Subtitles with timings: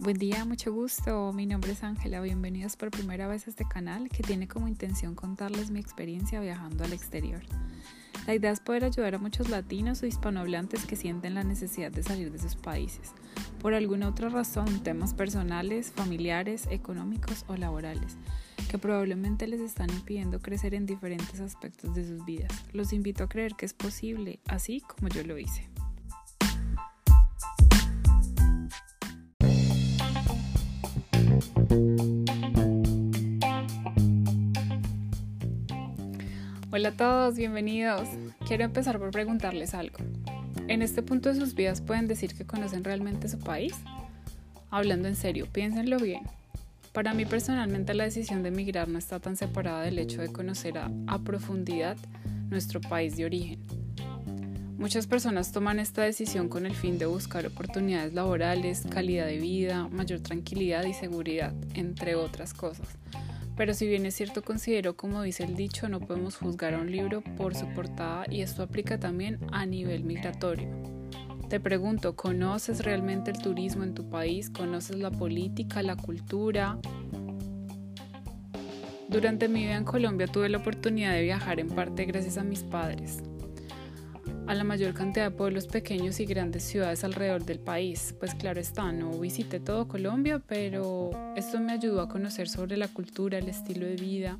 [0.00, 1.30] Buen día, mucho gusto.
[1.34, 2.22] Mi nombre es Ángela.
[2.22, 6.84] Bienvenidos por primera vez a este canal que tiene como intención contarles mi experiencia viajando
[6.84, 7.42] al exterior.
[8.26, 12.02] La idea es poder ayudar a muchos latinos o hispanohablantes que sienten la necesidad de
[12.02, 13.12] salir de sus países,
[13.60, 18.16] por alguna otra razón, temas personales, familiares, económicos o laborales,
[18.70, 22.50] que probablemente les están impidiendo crecer en diferentes aspectos de sus vidas.
[22.72, 25.69] Los invito a creer que es posible, así como yo lo hice.
[36.72, 38.08] Hola a todos, bienvenidos.
[38.46, 39.98] Quiero empezar por preguntarles algo.
[40.68, 43.74] ¿En este punto de sus vidas pueden decir que conocen realmente su país?
[44.70, 46.22] Hablando en serio, piénsenlo bien.
[46.92, 50.78] Para mí personalmente la decisión de emigrar no está tan separada del hecho de conocer
[50.78, 51.96] a, a profundidad
[52.50, 53.58] nuestro país de origen.
[54.78, 59.88] Muchas personas toman esta decisión con el fin de buscar oportunidades laborales, calidad de vida,
[59.88, 62.86] mayor tranquilidad y seguridad, entre otras cosas.
[63.60, 66.90] Pero si bien es cierto, considero, como dice el dicho, no podemos juzgar a un
[66.90, 70.66] libro por su portada y esto aplica también a nivel migratorio.
[71.50, 74.48] Te pregunto, ¿conoces realmente el turismo en tu país?
[74.48, 76.78] ¿Conoces la política, la cultura?
[79.10, 82.62] Durante mi vida en Colombia tuve la oportunidad de viajar en parte gracias a mis
[82.62, 83.22] padres
[84.50, 88.16] a la mayor cantidad de pueblos pequeños y grandes ciudades alrededor del país.
[88.18, 92.88] Pues claro está, no visité todo Colombia, pero esto me ayudó a conocer sobre la
[92.88, 94.38] cultura, el estilo de vida,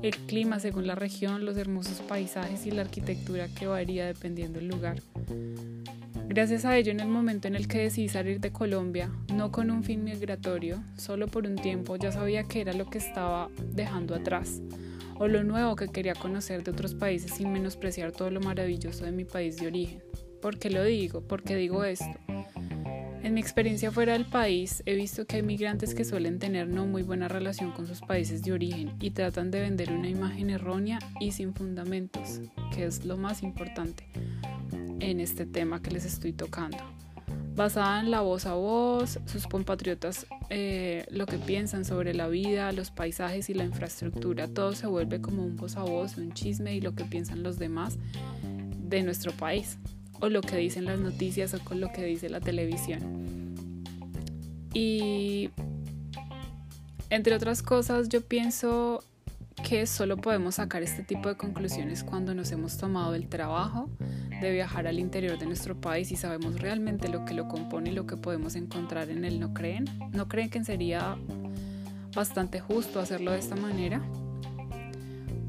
[0.00, 4.68] el clima según la región, los hermosos paisajes y la arquitectura que varía dependiendo del
[4.68, 5.02] lugar.
[6.28, 9.70] Gracias a ello, en el momento en el que decidí salir de Colombia, no con
[9.70, 14.14] un fin migratorio, solo por un tiempo, ya sabía que era lo que estaba dejando
[14.14, 14.62] atrás
[15.22, 19.12] o lo nuevo que quería conocer de otros países sin menospreciar todo lo maravilloso de
[19.12, 20.02] mi país de origen.
[20.40, 21.20] ¿Por qué lo digo?
[21.20, 22.18] ¿Por qué digo esto?
[23.22, 26.86] En mi experiencia fuera del país he visto que hay migrantes que suelen tener no
[26.86, 30.98] muy buena relación con sus países de origen y tratan de vender una imagen errónea
[31.20, 32.40] y sin fundamentos,
[32.74, 34.08] que es lo más importante
[34.98, 36.78] en este tema que les estoy tocando
[37.54, 42.72] basada en la voz a voz, sus compatriotas eh, lo que piensan sobre la vida,
[42.72, 44.48] los paisajes y la infraestructura.
[44.48, 47.58] Todo se vuelve como un voz a voz, un chisme y lo que piensan los
[47.58, 47.98] demás
[48.42, 49.78] de nuestro país,
[50.20, 53.54] o lo que dicen las noticias o con lo que dice la televisión.
[54.74, 55.50] Y
[57.10, 59.04] entre otras cosas, yo pienso
[59.68, 63.88] que solo podemos sacar este tipo de conclusiones cuando nos hemos tomado el trabajo
[64.46, 67.94] de viajar al interior de nuestro país y sabemos realmente lo que lo compone y
[67.94, 69.40] lo que podemos encontrar en él.
[69.40, 69.84] ¿No creen?
[70.12, 71.16] ¿No creen que sería
[72.14, 74.02] bastante justo hacerlo de esta manera?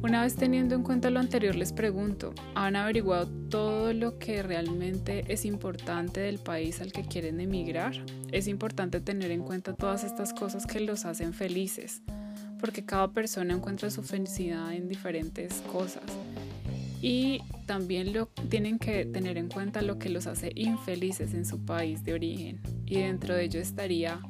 [0.01, 5.23] Una vez teniendo en cuenta lo anterior, les pregunto, ¿han averiguado todo lo que realmente
[5.29, 7.93] es importante del país al que quieren emigrar?
[8.31, 12.01] Es importante tener en cuenta todas estas cosas que los hacen felices,
[12.59, 16.03] porque cada persona encuentra su felicidad en diferentes cosas
[17.03, 21.65] y también lo, tienen que tener en cuenta lo que los hace infelices en su
[21.65, 24.21] país de origen y dentro de ello estaría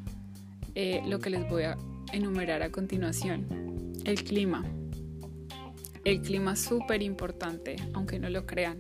[0.74, 1.78] eh, lo que les voy a
[2.14, 4.66] enumerar a continuación, el clima.
[6.04, 8.80] El clima es súper importante, aunque no lo crean.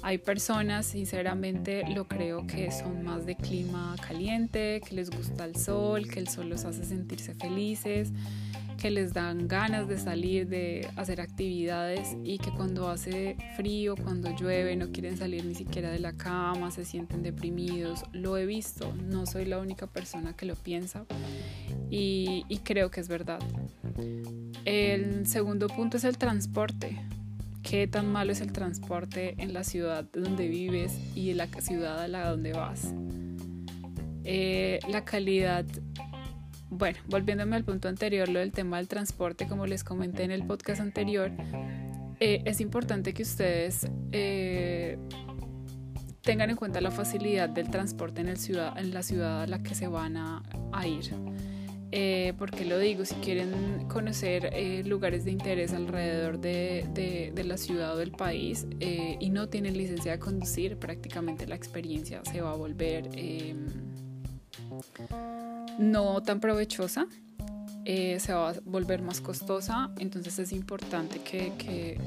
[0.00, 5.56] Hay personas, sinceramente, lo creo que son más de clima caliente, que les gusta el
[5.56, 8.12] sol, que el sol los hace sentirse felices
[8.80, 14.34] que les dan ganas de salir, de hacer actividades y que cuando hace frío, cuando
[14.34, 18.04] llueve, no quieren salir ni siquiera de la cama, se sienten deprimidos.
[18.12, 21.04] Lo he visto, no soy la única persona que lo piensa
[21.90, 23.40] y, creo que es verdad.
[24.64, 26.96] El segundo punto es el transporte.
[27.62, 32.00] ¿Qué tan malo es el transporte en la ciudad donde vives y en la ciudad
[32.00, 32.94] a la donde vas?
[34.24, 35.66] Eh, la calidad
[36.70, 40.46] bueno, volviéndome al punto anterior, lo del tema del transporte, como les comenté en el
[40.46, 41.32] podcast anterior,
[42.20, 44.96] eh, es importante que ustedes eh,
[46.22, 49.62] tengan en cuenta la facilidad del transporte en, el ciudad, en la ciudad a la
[49.62, 50.42] que se van a,
[50.86, 51.10] ir.
[51.92, 54.52] Eh, porque lo digo, si quieren conocer
[54.86, 60.12] lugares de interés alrededor de, de, la ciudad o del país y no tienen licencia
[60.12, 63.08] de conducir, prácticamente la experiencia se va a volver
[65.80, 67.06] no tan provechosa,
[67.86, 71.98] eh, se va a volver más costosa, entonces es importante que,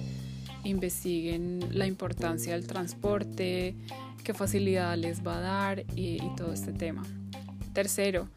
[0.66, 3.76] investiguen la importancia del transporte,
[4.24, 7.04] qué facilidad les va a dar y, todo este tema.
[7.74, 8.30] Tercero,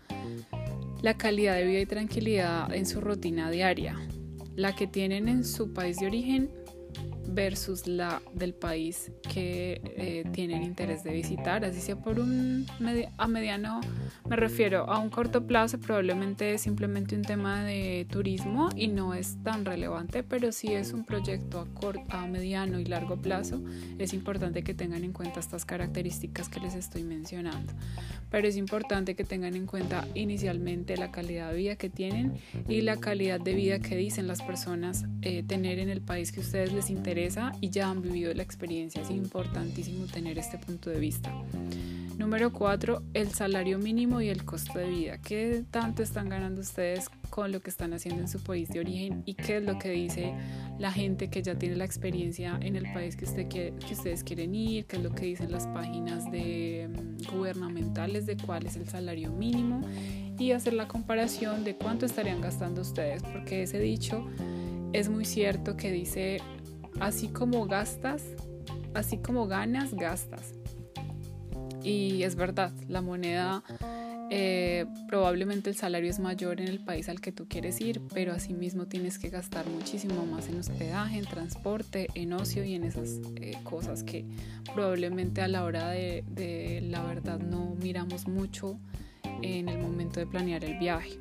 [1.03, 3.97] la calidad de vida y tranquilidad en su rutina diaria,
[4.57, 6.51] la que tienen en su país de origen
[7.37, 12.67] versus la del país que eh, tienen interés de visitar, así sea por un
[13.19, 13.83] a mediano,
[14.27, 19.13] me refiero a un corto plazo, probablemente es simplemente un tema de turismo y no
[19.13, 23.63] es tan relevante, pero si es un proyecto a, corto, a mediano y largo plazo,
[23.99, 27.75] es importante que tengan en cuenta estas características que les estoy mencionando.
[28.31, 32.35] Pero es importante que tengan en cuenta inicialmente la calidad de vida que tienen
[32.67, 36.41] y la calidad de vida que dicen las personas eh, tener en el país que
[36.41, 37.26] ustedes les interesa
[37.61, 39.03] y ya han vivido la experiencia.
[39.03, 41.33] Es importantísimo tener este punto de vista.
[42.19, 45.19] Número cuatro, el salario mínimo y el costo de vida.
[45.19, 49.23] ¿Qué tanto están ganando ustedes con lo que están haciendo en su país de origen
[49.27, 50.33] y qué es lo que dice
[50.79, 54.87] la gente que ya tiene la experiencia en el país que ustedes quieren ir?
[54.87, 59.31] ¿Qué es lo que dicen las páginas de, mm, gubernamentales de cuál es el salario
[59.33, 59.83] mínimo?
[60.39, 64.27] Y hacer la comparación de cuánto estarían gastando ustedes, porque ese dicho
[64.95, 66.41] es muy cierto que dice,
[67.01, 68.23] así como gastas,
[68.95, 70.55] así como ganas, gastas.
[71.83, 73.63] Y es verdad, la moneda,
[74.29, 78.33] eh, probablemente el salario es mayor en el país al que tú quieres ir, pero
[78.33, 83.21] asimismo tienes que gastar muchísimo más en hospedaje, en transporte, en ocio y en esas
[83.37, 84.25] eh, cosas que
[84.75, 88.81] probablemente a la hora de, de la verdad no miramos mucho
[89.43, 91.19] en el momento de planear el viaje.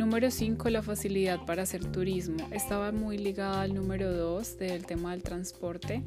[0.00, 2.48] Número 5, la facilidad para hacer turismo.
[2.52, 6.02] Estaba muy ligada al número 2 del tema del transporte.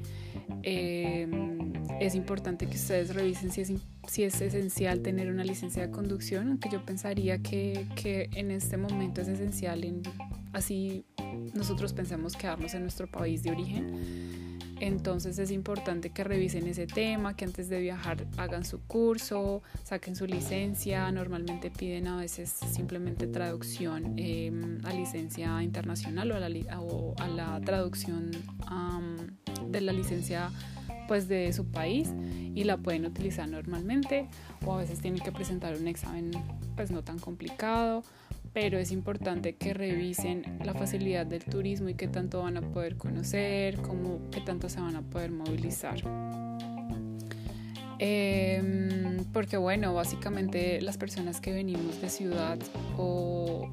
[0.64, 3.72] Em, es importante que ustedes revisen si es,
[4.08, 8.78] si es esencial tener una licencia de conducción, aunque yo pensaría que, que en este
[8.78, 10.02] momento es esencial, en,
[10.54, 11.06] así
[11.54, 14.43] nosotros pensamos quedarnos en nuestro país de origen
[14.84, 20.16] entonces es importante que revisen ese tema, que antes de viajar hagan su curso, saquen
[20.16, 21.10] su licencia.
[21.10, 26.48] Normalmente piden a veces simplemente traducción em, a licencia internacional o a la,
[27.18, 28.32] a la traducción
[29.68, 30.52] de la licencia
[31.08, 32.10] pues de su país
[32.54, 34.28] y la pueden utilizar normalmente
[34.66, 36.32] o a veces tienen que presentar un examen
[36.76, 38.04] pues no tan complicado
[38.54, 42.98] pero es importante que revisen la facilidad del turismo y qué tanto van a poder
[42.98, 45.98] conocer, cómo, qué tanto se van a poder movilizar.
[48.00, 52.60] Em, porque bueno, básicamente las personas que venimos de ciudad
[52.98, 53.70] o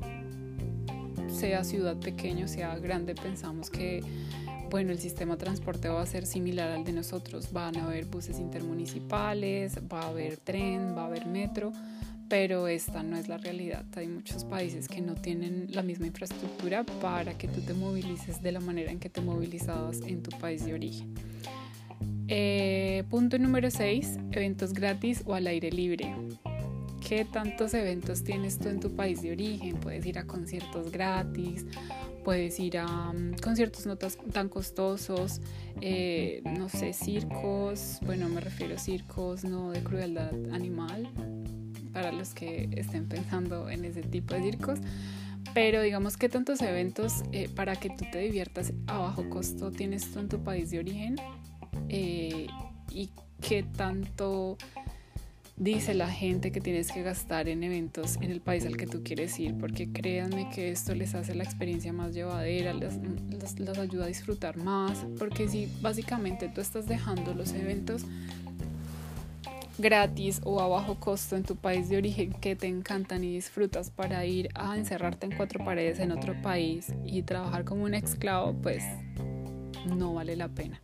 [1.28, 4.02] sea ciudad pequeño, sea grande, pensamos que
[4.70, 7.52] bueno, el sistema de transporte va a ser similar al de nosotros.
[7.52, 11.72] Van a haber buses intermunicipales, va a haber tren, va a haber metro,
[12.30, 13.84] pero esta no es la realidad.
[13.96, 18.52] Hay muchos países que no tienen la misma infraestructura para que tú te movilices de
[18.52, 21.12] la manera en que te movilizabas en tu país de origen.
[22.28, 26.14] Eh, punto número 6, eventos gratis o al aire libre.
[27.06, 29.80] ¿Qué tantos eventos tienes tú en tu país de origen?
[29.80, 31.66] Puedes ir a conciertos gratis,
[32.22, 35.40] puedes ir a um, conciertos no tan costosos,
[35.80, 41.08] eh, no sé, circos, bueno, me refiero a circos no de crueldad animal,
[41.92, 44.78] para los que estén pensando en ese tipo de circos.
[45.54, 50.12] Pero digamos que tantos eventos eh, para que tú te diviertas a bajo costo tienes
[50.12, 51.16] tú en tu país de origen
[51.88, 52.46] eh,
[52.90, 53.10] y
[53.40, 54.58] qué tanto
[55.60, 59.02] dice la gente que tienes que gastar en eventos en el país al que tú
[59.04, 64.04] quieres ir, porque créanme que esto les hace la experiencia más llevadera, les, les ayuda
[64.04, 68.06] a disfrutar más, porque si básicamente tú estás dejando los eventos
[69.80, 73.90] gratis o a bajo costo en tu país de origen que te encantan y disfrutas
[73.90, 78.54] para ir a encerrarte en cuatro paredes en otro país y trabajar como un esclavo,
[78.54, 78.84] pues
[79.86, 80.80] no vale la pena.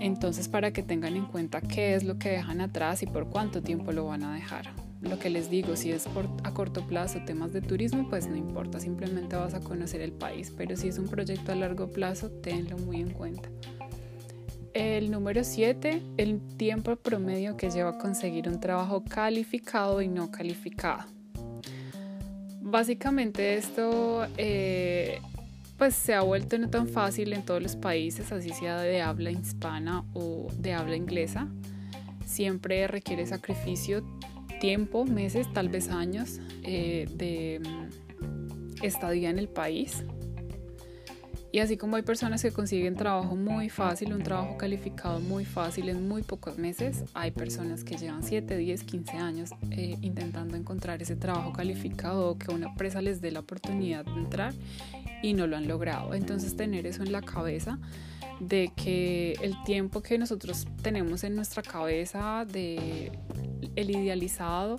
[0.00, 3.62] Entonces, para que tengan en cuenta qué es lo que dejan atrás y por cuánto
[3.62, 4.72] tiempo lo van a dejar.
[5.02, 6.06] Lo que les digo, si es
[6.44, 10.52] a corto plazo temas de turismo, pues no importa, simplemente vas a conocer el país,
[10.54, 13.48] pero si es un proyecto a largo plazo, tenlo muy en cuenta.
[14.72, 20.30] El número 7, el tiempo promedio que lleva a conseguir un trabajo calificado y no
[20.30, 21.04] calificado.
[22.60, 25.20] Básicamente esto eh,
[25.76, 29.32] pues se ha vuelto no tan fácil en todos los países, así sea de habla
[29.32, 31.48] hispana o de habla inglesa.
[32.24, 34.04] Siempre requiere sacrificio,
[34.60, 40.04] tiempo, meses, tal vez años eh, de mm, estadía en el país
[41.52, 45.88] y así como hay personas que consiguen trabajo muy fácil, un trabajo calificado muy fácil
[45.88, 51.02] en muy pocos meses, hay personas que llevan 7, 10, 15 años eh, intentando encontrar
[51.02, 54.54] ese trabajo calificado o que una empresa les dé la oportunidad de entrar
[55.22, 56.14] y no lo han logrado.
[56.14, 57.78] Entonces tener eso en la cabeza
[58.40, 63.12] de que el tiempo que nosotros tenemos en nuestra cabeza de
[63.76, 64.78] el idealizado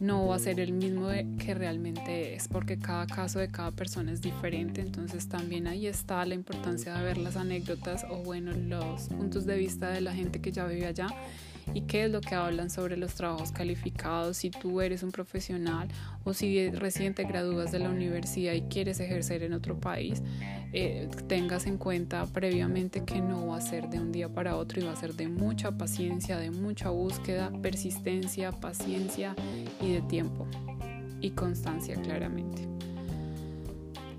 [0.00, 4.12] no va a ser el mismo que realmente es, porque cada caso de cada persona
[4.12, 9.08] es diferente, entonces también ahí está la importancia de ver las anécdotas o bueno, los
[9.08, 11.08] puntos de vista de la gente que ya vive allá
[11.74, 15.88] y qué es lo que hablan sobre los trabajos calificados, si tú eres un profesional
[16.24, 20.22] o si recién te gradúas de la universidad y quieres ejercer en otro país,
[20.72, 24.80] eh, tengas en cuenta previamente que no va a ser de un día para otro
[24.80, 29.34] y va a ser de mucha paciencia, de mucha búsqueda, persistencia, paciencia
[29.80, 30.46] y de tiempo
[31.20, 32.68] y constancia claramente.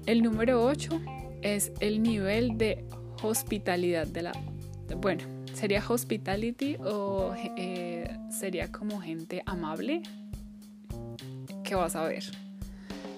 [0.05, 0.99] El número 8
[1.41, 2.85] es el nivel de
[3.21, 4.31] hospitalidad de la...
[4.97, 5.23] Bueno,
[5.61, 10.01] ¿Sería hospitality o eh, sería como gente amable?
[11.63, 12.23] ¿Qué vas a ver?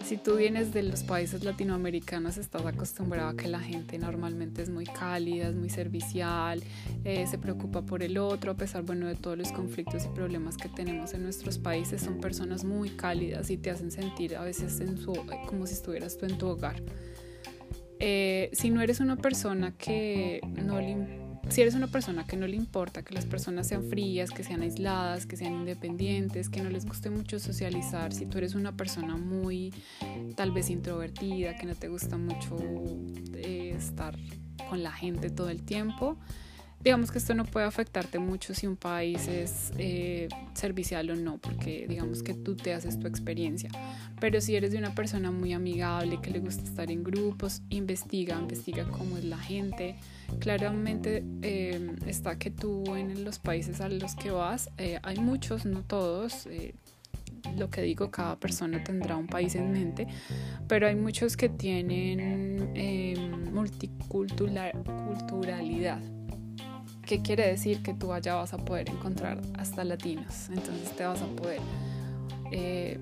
[0.04, 4.70] Si tú vienes de los países latinoamericanos, estás acostumbrado a que la gente normalmente es
[4.70, 6.62] muy cálida, es muy servicial,
[7.06, 10.58] eh, se preocupa por el otro, a pesar bueno, de todos los conflictos y problemas
[10.58, 14.82] que tenemos en nuestros países, son personas muy cálidas y te hacen sentir a veces
[14.82, 15.14] en su,
[15.48, 16.76] como si estuvieras tú en tu hogar.
[18.02, 21.23] Eh, si no eres una persona que no le
[21.54, 24.64] si eres una persona que no le importa que las personas sean frías, que sean
[24.64, 29.18] aisladas, que sean independientes, que no les guste mucho socializar, si tú eres una persona
[29.18, 29.72] muy
[30.36, 32.58] tal vez introvertida, que no te gusta mucho
[33.36, 34.18] eh, estar
[34.68, 36.18] con la gente todo el tiempo,
[36.84, 41.38] digamos que esto no puede afectarte mucho si un país es eh, servicial o no,
[41.38, 43.70] porque digamos que tú te haces tu experiencia.
[44.20, 48.38] Pero si eres de una persona muy amigable, que le gusta estar en grupos, investiga,
[48.38, 49.96] investiga cómo es la gente.
[50.40, 55.66] Claramente eh, está que tú en los países a los que vas, eh, hay muchos,
[55.66, 56.50] no todos,
[57.58, 60.08] lo que digo, cada persona tendrá un país en mente,
[60.68, 62.74] pero hay muchos que tienen
[63.54, 66.02] multiculturalidad.
[67.14, 67.84] ¿Qué quiere decir?
[67.84, 70.50] Que tú allá vas a poder encontrar hasta latinos.
[70.50, 71.60] Entonces te vas a poder,
[72.52, 72.98] eh,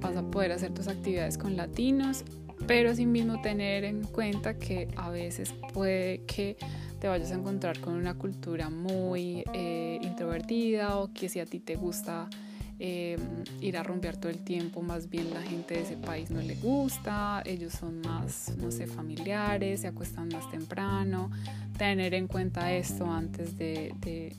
[0.00, 2.24] vas a poder hacer tus actividades con latinos,
[2.66, 6.56] pero mismo tener en cuenta que a veces puede que
[6.98, 11.60] te vayas a encontrar con una cultura muy eh, introvertida o que si a ti
[11.60, 12.30] te gusta
[12.78, 13.16] eh,
[13.60, 16.54] ir a rumbear todo el tiempo, más bien la gente de ese país no le
[16.56, 21.30] gusta, ellos son más, no sé, familiares, se acuestan más temprano,
[21.78, 24.34] tener en cuenta esto antes de,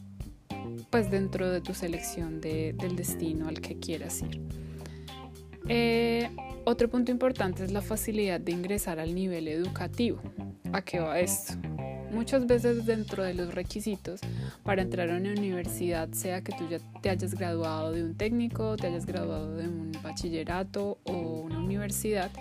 [0.90, 4.42] pues dentro de tu selección del destino al que quieras ir.
[5.68, 6.30] Eh,
[6.66, 10.22] otro punto importante es la facilidad de ingresar al nivel educativo.
[10.74, 11.54] ¿A qué va esto?
[12.16, 14.22] Muchas veces dentro de los requisitos
[14.64, 18.78] para entrar a una universidad, sea que tú ya te hayas graduado de un técnico,
[18.78, 22.32] te hayas graduado de un bachillerato o una universidad,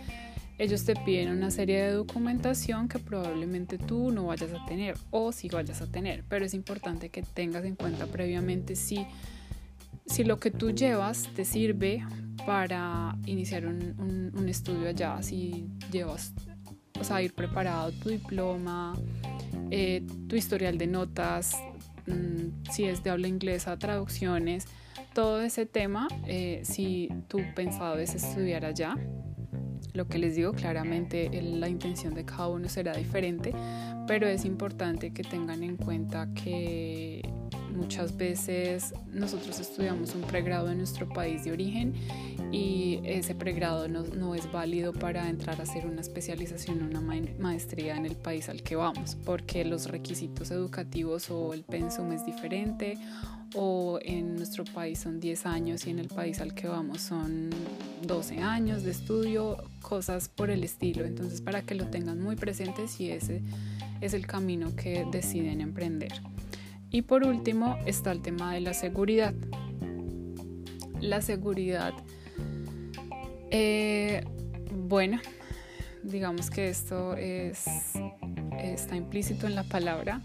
[0.59, 5.33] ellos te piden una serie de documentación que probablemente tú no vayas a tener o
[5.33, 9.05] si vayas a tener, pero es importante que tengas en cuenta previamente si,
[10.07, 12.05] si lo que tú llevas te sirve
[12.47, 16.33] para iniciar un, un, estudio allá, si llevas,
[17.01, 18.95] o sea, ir preparado tu diploma,
[19.71, 21.57] eh, tu historial de notas,
[22.07, 24.67] mm, si es de habla inglesa, traducciones,
[25.15, 28.97] todo ese tema, eh, si tú pensado es estudiar allá,
[29.93, 33.55] lo que les digo claramente, la intención de cada uno será diferente,
[34.09, 37.23] pero es importante que tengan en cuenta que
[37.75, 41.95] muchas veces nosotros estudiamos un pregrado en nuestro país de origen
[42.53, 47.01] y ese pregrado no, no, es válido para entrar a hacer una especialización o una
[47.39, 52.25] maestría en el país al que vamos, porque los requisitos educativos o el pensum es
[52.25, 52.97] diferente
[53.55, 57.51] o en nuestro país son 10 años y en el país al que vamos son
[58.07, 61.05] 12 años de estudio, cosas por el estilo.
[61.05, 63.43] Entonces para que lo tengan muy presente si ese
[64.01, 66.13] es el camino que deciden emprender.
[66.95, 69.35] Y por último está el tema de la seguridad.
[71.01, 71.93] La seguridad,
[73.51, 74.23] eh,
[74.73, 75.19] bueno,
[76.05, 77.65] digamos que esto es,
[78.61, 80.23] está implícito en la palabra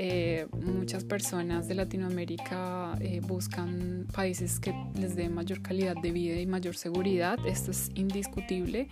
[0.00, 6.40] eh, muchas personas de Latinoamérica eh, buscan países que les den mayor calidad de vida
[6.40, 7.36] y mayor seguridad.
[7.44, 8.88] Esto es indiscutible.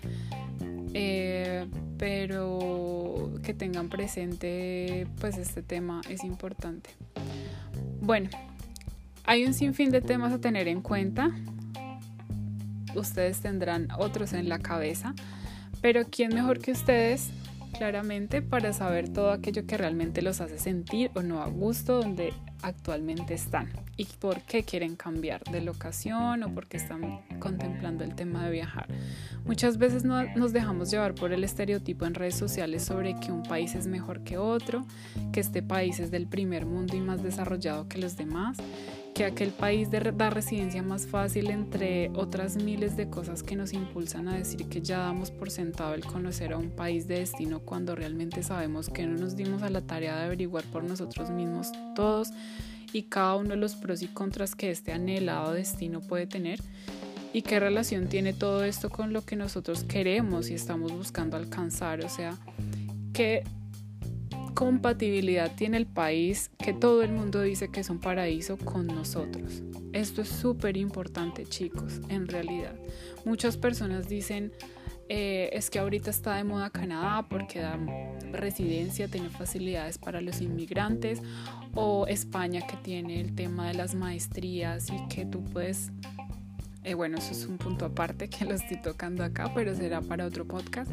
[1.99, 6.91] Pero que tengan presente pues este tema es importante.
[8.01, 8.31] Bueno,
[9.25, 11.31] hay un sinfín de temas a tener en cuenta.
[12.95, 15.15] Ustedes tendrán otros en la cabeza,
[15.81, 17.31] pero ¿quién mejor que ustedes
[17.77, 22.33] claramente para saber todo aquello que realmente los hace sentir o no a gusto donde
[22.63, 28.15] actualmente están y por qué quieren cambiar de locación o por qué están contemplando el
[28.15, 28.89] tema de viajar.
[29.45, 33.75] Muchas veces nos dejamos llevar por el estereotipo en redes sociales sobre que un país
[33.75, 34.87] es mejor que otro,
[35.33, 38.59] que este país es del primer mundo y más desarrollado que los demás,
[39.17, 44.29] que aquel país da residencia más fácil entre otras miles de cosas que nos impulsan
[44.29, 47.97] a decir que ya damos por sentado el conocer a un país de destino cuando
[47.97, 52.29] realmente sabemos que no nos dimos a la tarea de averiguar por nosotros mismos todos
[52.93, 56.61] y cada uno de los pros y contras que este anhelado destino puede tener
[57.33, 62.05] y qué relación tiene todo esto con lo que nosotros queremos y estamos buscando alcanzar,
[62.05, 62.37] o sea,
[63.15, 63.45] qué
[64.57, 69.63] compatibilidad tiene el país que todo el mundo dice que es un paraíso con nosotros.
[69.93, 72.75] Esto es súper importante, chicos, en realidad.
[73.27, 74.53] Muchas personas dicen,
[75.11, 77.79] eh, es que ahorita está de moda Canadá porque da
[78.33, 81.21] residencia, tiene facilidades para los inmigrantes,
[81.75, 85.93] o España que tiene el tema de las maestrías y que tú puedes
[86.83, 90.25] eh, bueno, eso es un punto aparte que lo estoy tocando acá, pero será para
[90.25, 90.89] otro podcast,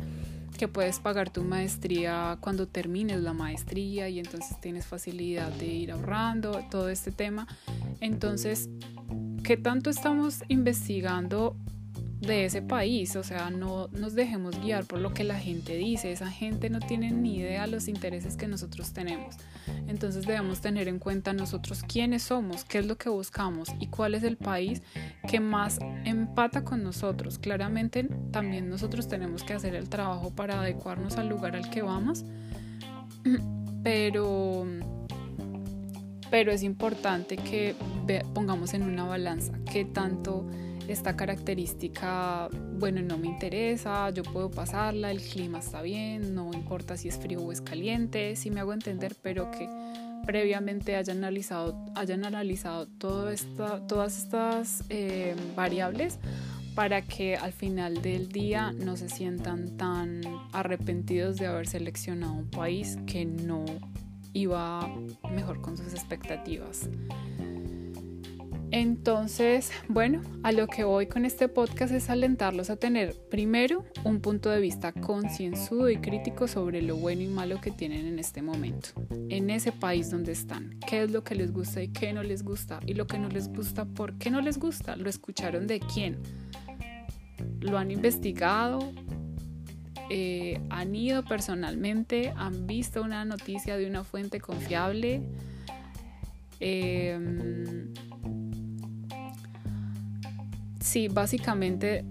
[0.53, 5.91] que puedes pagar tu maestría cuando termines la maestría y entonces tienes facilidad de ir
[5.91, 7.47] ahorrando, todo este tema.
[8.01, 8.69] Entonces,
[9.43, 11.55] ¿qué tanto estamos investigando
[12.25, 13.15] de ese país?
[13.15, 16.79] O sea, no nos dejemos guiar por lo que la gente dice, esa gente no
[16.79, 19.35] tiene ni idea de los intereses que nosotros tenemos.
[19.87, 24.15] Entonces debemos tener en cuenta nosotros quiénes somos, qué es lo que buscamos y cuál
[24.15, 24.81] es el país
[25.27, 27.37] que más empata con nosotros.
[27.39, 32.25] Claramente también nosotros tenemos que hacer el trabajo para adecuarnos al lugar al que vamos,
[33.83, 34.65] pero,
[36.31, 37.75] pero es importante que
[38.33, 40.45] pongamos en una balanza qué tanto
[40.87, 42.49] esta característica,
[42.79, 47.17] bueno, no me interesa, yo puedo pasarla, el clima está bien, no importa si es
[47.17, 49.69] frío o es caliente, si me hago entender, pero que
[50.25, 53.45] previamente hayan analizado, hayan analizado todas
[54.17, 56.19] estas eh, variables
[56.75, 60.21] para que al final del día no se sientan tan
[60.51, 63.65] arrepentidos de haber seleccionado un país que no
[64.33, 64.89] iba
[65.31, 66.89] mejor con sus expectativas.
[68.73, 74.19] Entonces, bueno, a lo que voy con este podcast es alentarlos a tener primero un
[74.19, 78.41] punto de vista concienzudo y crítico sobre lo bueno y malo que tienen en este
[78.41, 78.89] momento,
[79.29, 82.41] en ese país donde están, qué es lo que les gusta y qué no les
[82.41, 85.79] gusta, y lo que no les gusta, por qué no les gusta, lo escucharon de
[85.79, 86.17] quién,
[87.59, 88.91] lo han investigado,
[90.09, 95.21] eh, han ido personalmente, han visto una noticia de una fuente confiable.
[96.59, 97.19] Eh,
[100.83, 102.05] sí, básicamente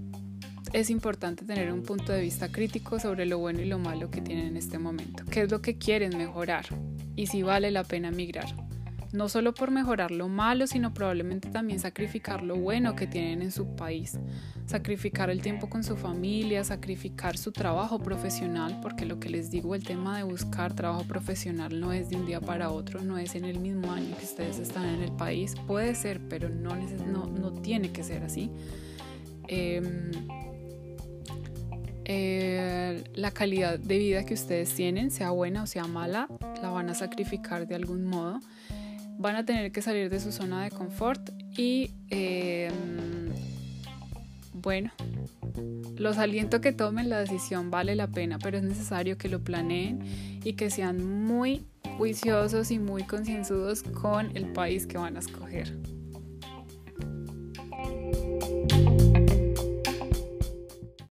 [0.73, 4.21] es importante tener un punto de vista crítico sobre lo bueno y lo malo que
[4.21, 5.25] tienen en este momento.
[5.31, 6.67] ¿Qué es lo que quieren mejorar?
[7.15, 8.47] Y si vale la pena migrar.
[9.12, 13.53] No solo por mejorar lo malo, sino probablemente también sacrificar lo bueno que tienen en
[13.53, 14.18] su país.
[14.64, 19.75] Sacrificar el tiempo con su familia, sacrificar su trabajo profesional, porque lo que les digo,
[19.75, 23.35] el tema de buscar trabajo profesional no es de un día para otro, no es
[23.35, 25.57] en el mismo año que ustedes están en el país.
[25.66, 28.51] Puede ser, pero no, no, no tiene que ser así.
[29.48, 30.11] Em,
[32.05, 36.29] eh, la calidad de vida que ustedes tienen, sea buena o sea mala,
[36.62, 38.40] la van a sacrificar de algún modo.
[39.18, 43.31] Van a tener que salir de su zona de confort y em,
[44.55, 44.90] bueno,
[45.96, 50.01] los aliento que tomen la decisión, vale la pena, pero es necesario que lo planeen
[50.44, 51.64] y que sean muy
[51.96, 55.77] juiciosos y muy concienzudos con el país que van a escoger.